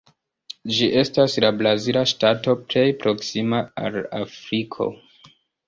[0.77, 4.93] Ĝi estas la brazila ŝtato plej proksima al Afriko.